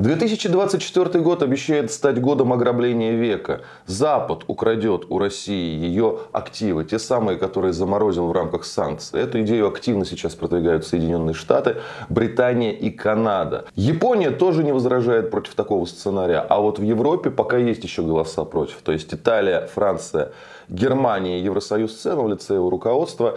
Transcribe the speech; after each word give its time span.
2024 0.00 1.22
год 1.22 1.42
обещает 1.42 1.92
стать 1.92 2.18
годом 2.22 2.54
ограбления 2.54 3.12
века. 3.12 3.60
Запад 3.84 4.44
украдет 4.46 5.04
у 5.10 5.18
России 5.18 5.78
ее 5.78 6.20
активы, 6.32 6.86
те 6.86 6.98
самые, 6.98 7.36
которые 7.36 7.74
заморозил 7.74 8.26
в 8.28 8.32
рамках 8.32 8.64
санкций. 8.64 9.20
Эту 9.20 9.42
идею 9.42 9.68
активно 9.68 10.06
сейчас 10.06 10.34
продвигают 10.34 10.86
Соединенные 10.86 11.34
Штаты, 11.34 11.82
Британия 12.08 12.72
и 12.72 12.88
Канада. 12.88 13.66
Япония 13.74 14.30
тоже 14.30 14.64
не 14.64 14.72
возражает 14.72 15.30
против 15.30 15.54
такого 15.54 15.84
сценария, 15.84 16.38
а 16.38 16.60
вот 16.60 16.78
в 16.78 16.82
Европе 16.82 17.28
пока 17.28 17.58
есть 17.58 17.84
еще 17.84 18.00
голоса 18.02 18.46
против. 18.46 18.76
То 18.82 18.92
есть 18.92 19.12
Италия, 19.12 19.66
Франция, 19.66 20.32
Германия, 20.70 21.42
Евросоюз 21.42 21.92
в 21.92 22.22
в 22.22 22.28
лице 22.28 22.54
его 22.54 22.70
руководства 22.70 23.36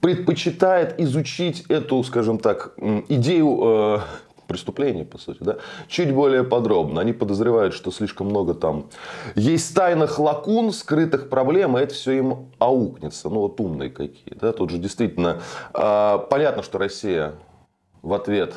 предпочитает 0.00 0.98
изучить 0.98 1.64
эту, 1.68 2.02
скажем 2.02 2.38
так, 2.38 2.72
идею 3.08 3.58
э, 3.62 3.98
преступление, 4.50 5.04
по 5.04 5.16
сути, 5.16 5.38
да, 5.40 5.58
чуть 5.86 6.12
более 6.12 6.42
подробно. 6.42 7.00
Они 7.00 7.12
подозревают, 7.12 7.72
что 7.72 7.92
слишком 7.92 8.26
много 8.26 8.54
там 8.54 8.86
есть 9.36 9.72
тайных 9.76 10.18
лакун, 10.18 10.72
скрытых 10.72 11.28
проблем, 11.28 11.78
и 11.78 11.80
это 11.80 11.94
все 11.94 12.12
им 12.18 12.50
аукнется. 12.58 13.28
Ну, 13.28 13.42
вот 13.42 13.60
умные 13.60 13.90
какие. 13.90 14.34
Да? 14.34 14.52
Тут 14.52 14.70
же 14.70 14.78
действительно 14.78 15.40
э, 15.72 16.18
понятно, 16.28 16.64
что 16.64 16.78
Россия 16.78 17.34
в 18.02 18.12
ответ 18.12 18.54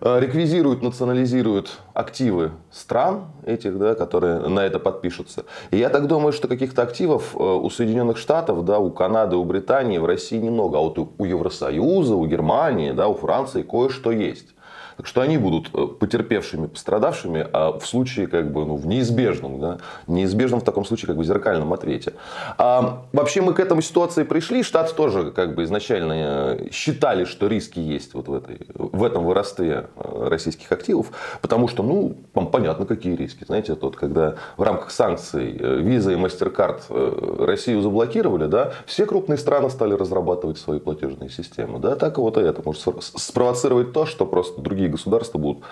а, 0.00 0.20
реквизирует, 0.20 0.82
национализирует 0.82 1.78
активы 1.92 2.52
стран 2.70 3.26
этих, 3.44 3.78
да, 3.78 3.94
которые 3.94 4.38
на 4.48 4.60
это 4.60 4.78
подпишутся. 4.78 5.44
И 5.70 5.76
я 5.76 5.88
так 5.88 6.06
думаю, 6.06 6.32
что 6.32 6.46
каких-то 6.46 6.82
активов 6.82 7.34
а, 7.34 7.56
у 7.56 7.68
Соединенных 7.68 8.16
Штатов, 8.16 8.64
да, 8.64 8.78
у 8.78 8.90
Канады, 8.90 9.36
у 9.36 9.44
Британии 9.44 9.98
в 9.98 10.06
России 10.06 10.38
немного. 10.38 10.78
А 10.78 10.80
вот 10.82 10.98
у 10.98 11.24
Евросоюза, 11.24 12.14
у 12.14 12.26
Германии, 12.26 12.92
да, 12.92 13.08
у 13.08 13.14
Франции 13.14 13.62
кое-что 13.62 14.12
есть. 14.12 14.54
Так 14.98 15.06
что 15.06 15.20
они 15.20 15.38
будут 15.38 15.70
э, 15.74 15.86
потерпевшими, 15.86 16.66
пострадавшими, 16.66 17.46
а 17.52 17.78
в 17.78 17.86
случае, 17.86 18.26
как 18.26 18.52
бы, 18.52 18.64
ну, 18.64 18.74
в 18.74 18.84
неизбежном, 18.84 19.60
да, 19.60 19.78
неизбежном 20.08 20.60
в 20.60 20.64
таком 20.64 20.84
случае, 20.84 21.06
как 21.06 21.16
бы, 21.16 21.22
зеркальном 21.22 21.72
ответе. 21.72 22.14
А, 22.58 23.04
вообще 23.12 23.40
мы 23.40 23.54
к 23.54 23.60
этому 23.60 23.80
ситуации 23.80 24.24
пришли. 24.24 24.64
Штаты 24.64 24.92
тоже, 24.96 25.30
как 25.30 25.54
бы, 25.54 25.62
изначально 25.62 26.12
э, 26.16 26.70
считали, 26.72 27.26
что 27.26 27.46
риски 27.46 27.78
есть 27.78 28.12
вот 28.14 28.26
в, 28.26 28.34
этой, 28.34 28.58
в 28.74 29.04
этом 29.04 29.24
выросте 29.24 29.86
э, 29.94 30.28
российских 30.28 30.72
активов, 30.72 31.12
потому 31.42 31.68
что, 31.68 31.84
ну, 31.84 32.16
вам 32.34 32.50
понятно, 32.50 32.84
какие 32.84 33.14
риски. 33.14 33.44
Знаете, 33.44 33.76
тот, 33.76 33.94
когда 33.94 34.34
в 34.56 34.62
рамках 34.62 34.90
санкций 34.90 35.52
Visa 35.52 36.12
и 36.12 36.16
MasterCard 36.16 37.44
Россию 37.46 37.82
заблокировали, 37.82 38.46
да, 38.46 38.72
все 38.84 39.06
крупные 39.06 39.38
страны 39.38 39.70
стали 39.70 39.94
разрабатывать 39.94 40.58
свои 40.58 40.80
платежные 40.80 41.30
системы. 41.30 41.78
Да, 41.78 41.94
так 41.94 42.18
вот 42.18 42.36
и 42.36 42.40
это 42.40 42.62
может 42.64 42.82
спровоцировать 43.00 43.92
то, 43.92 44.04
что 44.04 44.26
просто 44.26 44.60
другие 44.60 44.87
другие 44.88 44.90
государства 44.90 45.38
будут 45.38 45.64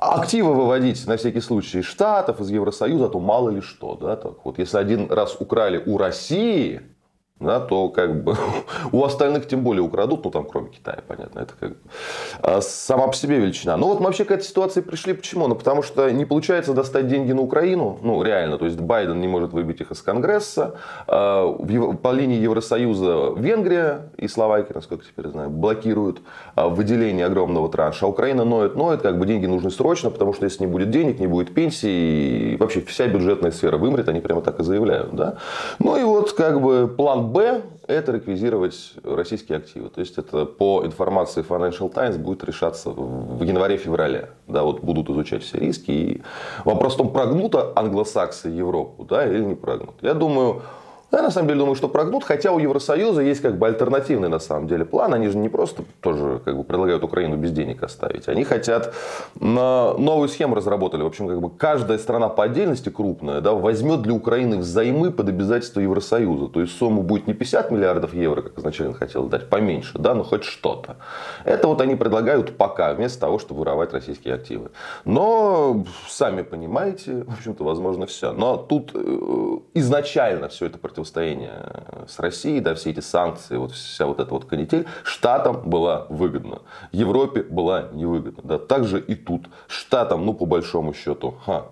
активы 0.00 0.54
выводить 0.54 1.06
на 1.06 1.16
всякий 1.16 1.40
случай 1.40 1.80
из 1.80 1.86
Штатов, 1.86 2.40
из 2.40 2.50
Евросоюза, 2.50 3.08
то 3.08 3.20
мало 3.20 3.50
ли 3.50 3.60
что. 3.60 3.96
Да, 3.96 4.16
так 4.16 4.44
вот, 4.44 4.58
если 4.58 4.78
один 4.78 5.10
раз 5.10 5.36
украли 5.40 5.82
у 5.84 5.96
России, 5.98 6.82
да, 7.40 7.58
то 7.58 7.88
как 7.88 8.22
бы 8.22 8.36
у 8.92 9.02
остальных 9.04 9.48
тем 9.48 9.62
более 9.62 9.82
украдут, 9.82 10.24
ну 10.24 10.30
там 10.30 10.44
кроме 10.44 10.70
Китая, 10.70 11.00
понятно, 11.06 11.40
это 11.40 11.52
как 11.58 11.70
бы 11.70 11.76
а, 12.40 12.60
сама 12.60 13.08
по 13.08 13.14
себе 13.14 13.38
величина. 13.38 13.76
Ну 13.76 13.88
вот 13.88 13.98
мы 13.98 14.06
вообще 14.06 14.24
к 14.24 14.30
этой 14.30 14.44
ситуации 14.44 14.80
пришли 14.80 15.14
почему? 15.14 15.48
Ну 15.48 15.56
потому 15.56 15.82
что 15.82 16.10
не 16.10 16.24
получается 16.24 16.74
достать 16.74 17.08
деньги 17.08 17.32
на 17.32 17.42
Украину, 17.42 17.98
ну 18.02 18.22
реально, 18.22 18.56
то 18.56 18.66
есть 18.66 18.78
Байден 18.78 19.20
не 19.20 19.26
может 19.26 19.52
выбить 19.52 19.80
их 19.80 19.90
из 19.90 20.00
Конгресса, 20.00 20.76
а, 21.08 21.52
по 22.02 22.12
линии 22.12 22.38
Евросоюза 22.38 23.34
Венгрия 23.36 24.10
и 24.16 24.28
Словакия, 24.28 24.74
насколько 24.74 25.04
теперь 25.04 25.28
знаю, 25.28 25.50
блокируют 25.50 26.20
а, 26.54 26.68
выделение 26.68 27.26
огромного 27.26 27.68
транша, 27.68 28.06
а 28.06 28.08
Украина 28.08 28.44
ноет, 28.44 28.76
ноет, 28.76 29.02
как 29.02 29.18
бы 29.18 29.26
деньги 29.26 29.46
нужны 29.46 29.72
срочно, 29.72 30.10
потому 30.10 30.34
что 30.34 30.44
если 30.44 30.64
не 30.64 30.70
будет 30.70 30.90
денег, 30.90 31.18
не 31.18 31.26
будет 31.26 31.52
пенсии, 31.52 32.52
и 32.52 32.56
вообще 32.56 32.80
вся 32.82 33.08
бюджетная 33.08 33.50
сфера 33.50 33.76
вымрет, 33.76 34.08
они 34.08 34.20
прямо 34.20 34.40
так 34.40 34.60
и 34.60 34.62
заявляют, 34.62 35.14
да. 35.14 35.38
Ну 35.80 35.96
и 35.96 36.04
вот 36.04 36.32
как 36.32 36.60
бы 36.60 36.86
план 36.86 37.24
Б– 37.34 37.62
это 37.88 38.12
реквизировать 38.12 38.94
российские 39.02 39.58
активы. 39.58 39.88
То 39.88 40.00
есть 40.00 40.18
это 40.18 40.46
по 40.46 40.84
информации 40.84 41.42
Financial 41.42 41.92
Times 41.92 42.16
будет 42.16 42.44
решаться 42.44 42.90
в 42.90 43.42
январе-феврале. 43.42 44.30
Да, 44.46 44.62
вот 44.62 44.84
будут 44.84 45.10
изучать 45.10 45.42
все 45.42 45.58
риски. 45.58 45.90
И 45.90 46.22
вопрос 46.64 46.94
в 46.94 46.98
том, 46.98 47.12
прогнут 47.12 47.56
англосаксы 47.74 48.48
Европу 48.50 49.04
да, 49.04 49.26
или 49.26 49.44
не 49.44 49.56
прогнут. 49.56 49.96
Я 50.00 50.14
думаю, 50.14 50.62
я 51.16 51.22
на 51.22 51.30
самом 51.30 51.48
деле 51.48 51.60
думаю, 51.60 51.76
что 51.76 51.88
прогнут, 51.88 52.24
хотя 52.24 52.52
у 52.52 52.58
Евросоюза 52.58 53.22
есть 53.22 53.40
как 53.40 53.56
бы 53.56 53.66
альтернативный 53.66 54.28
на 54.28 54.38
самом 54.38 54.66
деле 54.66 54.84
план. 54.84 55.14
Они 55.14 55.28
же 55.28 55.38
не 55.38 55.48
просто 55.48 55.84
тоже 56.00 56.40
как 56.44 56.56
бы 56.56 56.64
предлагают 56.64 57.04
Украину 57.04 57.36
без 57.36 57.52
денег 57.52 57.82
оставить. 57.82 58.28
Они 58.28 58.44
хотят 58.44 58.94
на 59.38 59.94
новую 59.94 60.28
схему 60.28 60.54
разработали. 60.54 61.02
В 61.02 61.06
общем, 61.06 61.28
как 61.28 61.40
бы 61.40 61.50
каждая 61.50 61.98
страна 61.98 62.28
по 62.28 62.44
отдельности 62.44 62.88
крупная 62.88 63.40
да, 63.40 63.52
возьмет 63.52 64.02
для 64.02 64.12
Украины 64.12 64.56
взаймы 64.56 65.10
под 65.10 65.28
обязательство 65.28 65.80
Евросоюза. 65.80 66.48
То 66.48 66.60
есть 66.60 66.76
сумма 66.76 67.02
будет 67.02 67.26
не 67.26 67.34
50 67.34 67.70
миллиардов 67.70 68.14
евро, 68.14 68.42
как 68.42 68.58
изначально 68.58 68.94
хотел 68.94 69.26
дать, 69.26 69.48
поменьше, 69.48 69.98
да, 69.98 70.14
но 70.14 70.24
хоть 70.24 70.44
что-то. 70.44 70.96
Это 71.44 71.68
вот 71.68 71.80
они 71.80 71.94
предлагают 71.96 72.56
пока, 72.56 72.92
вместо 72.94 73.20
того, 73.20 73.38
чтобы 73.38 73.60
воровать 73.60 73.92
российские 73.92 74.34
активы. 74.34 74.70
Но 75.04 75.84
сами 76.08 76.42
понимаете, 76.42 77.24
в 77.24 77.32
общем-то, 77.34 77.64
возможно, 77.64 78.06
все. 78.06 78.32
Но 78.32 78.56
тут 78.56 78.90
э, 78.94 79.58
изначально 79.74 80.48
все 80.48 80.66
это 80.66 80.78
противостоит 80.78 81.03
противостояние 81.04 82.06
с 82.08 82.18
Россией, 82.18 82.60
да, 82.60 82.74
все 82.74 82.90
эти 82.90 83.00
санкции, 83.00 83.56
вот 83.56 83.72
вся 83.72 84.06
вот 84.06 84.20
эта 84.20 84.32
вот 84.32 84.44
канитель, 84.46 84.86
Штатам 85.04 85.62
была 85.68 86.06
выгодна. 86.08 86.62
Европе 86.92 87.42
была 87.42 87.88
невыгодна. 87.92 88.42
Да. 88.42 88.58
Также 88.58 89.00
и 89.00 89.14
тут. 89.14 89.46
Штатам, 89.68 90.24
ну, 90.24 90.34
по 90.34 90.46
большому 90.46 90.94
счету, 90.94 91.34
ха, 91.44 91.66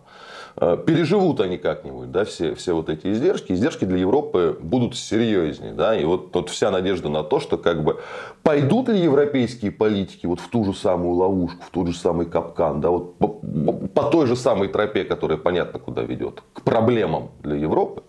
э, 0.56 0.76
переживут 0.86 1.40
они 1.40 1.58
как-нибудь, 1.58 2.10
да, 2.10 2.24
все, 2.24 2.54
все 2.54 2.74
вот 2.74 2.88
эти 2.88 3.12
издержки. 3.12 3.52
Издержки 3.52 3.84
для 3.84 3.98
Европы 3.98 4.58
будут 4.60 4.96
серьезнее, 4.96 5.72
да, 5.72 5.96
и 5.96 6.04
вот, 6.04 6.34
вот 6.34 6.50
вся 6.50 6.70
надежда 6.70 7.08
на 7.08 7.22
то, 7.22 7.40
что 7.40 7.56
как 7.56 7.82
бы 7.82 8.00
пойдут 8.42 8.88
ли 8.88 9.00
европейские 9.00 9.70
политики 9.70 10.26
вот 10.26 10.40
в 10.40 10.48
ту 10.48 10.64
же 10.64 10.74
самую 10.74 11.14
ловушку, 11.14 11.62
в 11.62 11.70
тот 11.70 11.88
же 11.88 11.94
самый 11.94 12.26
капкан, 12.26 12.80
да, 12.80 12.90
вот 12.90 13.16
по, 13.16 13.28
по 13.28 14.02
той 14.04 14.26
же 14.26 14.36
самой 14.36 14.68
тропе, 14.68 15.04
которая 15.04 15.38
понятно 15.38 15.78
куда 15.78 16.02
ведет, 16.02 16.42
к 16.52 16.62
проблемам 16.62 17.30
для 17.42 17.56
Европы, 17.56 18.02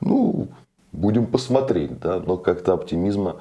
ну, 0.00 0.48
Будем 0.94 1.26
посмотреть, 1.26 1.98
да, 1.98 2.20
но 2.20 2.36
как-то 2.36 2.72
оптимизма 2.72 3.36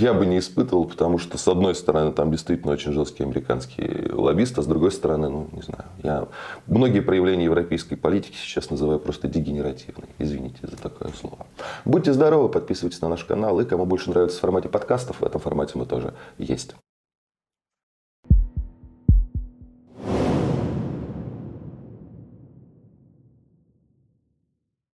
я 0.00 0.14
бы 0.14 0.24
не 0.24 0.38
испытывал, 0.38 0.86
потому 0.86 1.18
что, 1.18 1.36
с 1.36 1.46
одной 1.46 1.74
стороны, 1.74 2.12
там 2.12 2.30
действительно 2.30 2.72
очень 2.72 2.92
жесткие 2.92 3.26
американские 3.26 4.10
лоббисты, 4.12 4.60
а 4.60 4.62
с 4.62 4.66
другой 4.66 4.90
стороны, 4.90 5.28
ну, 5.28 5.48
не 5.52 5.60
знаю, 5.60 5.84
я 6.02 6.28
многие 6.66 7.00
проявления 7.00 7.44
европейской 7.44 7.96
политики 7.96 8.36
сейчас 8.36 8.70
называю 8.70 9.00
просто 9.00 9.28
дегенеративной. 9.28 10.08
Извините 10.18 10.60
за 10.62 10.76
такое 10.76 11.12
слово. 11.12 11.46
Будьте 11.84 12.14
здоровы, 12.14 12.48
подписывайтесь 12.48 13.02
на 13.02 13.08
наш 13.08 13.24
канал, 13.24 13.60
и 13.60 13.66
кому 13.66 13.84
больше 13.84 14.08
нравится 14.10 14.38
в 14.38 14.40
формате 14.40 14.70
подкастов, 14.70 15.20
в 15.20 15.24
этом 15.24 15.40
формате 15.40 15.72
мы 15.74 15.84
тоже 15.84 16.14
есть. 16.38 16.74